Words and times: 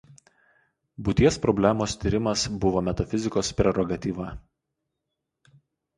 Būties 1.09 1.37
problemos 1.43 1.93
tyrimas 2.05 2.47
buvo 2.65 2.83
metafizikos 2.89 3.53
prerogatyva. 3.61 4.35